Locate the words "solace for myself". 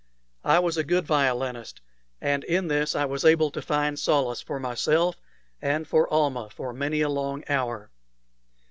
3.99-5.21